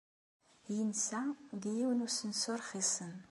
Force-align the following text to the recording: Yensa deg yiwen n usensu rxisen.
Yensa 0.75 1.21
deg 1.61 1.71
yiwen 1.77 1.99
n 2.03 2.05
usensu 2.05 2.53
rxisen. 2.59 3.13